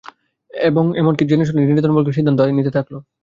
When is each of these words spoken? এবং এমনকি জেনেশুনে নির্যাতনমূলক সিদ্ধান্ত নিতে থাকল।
এবং 0.51 0.83
এমনকি 0.97 1.23
জেনেশুনে 1.25 1.59
নির্যাতনমূলক 1.61 2.07
সিদ্ধান্ত 2.11 2.39
নিতে 2.49 2.71
থাকল। 2.77 2.93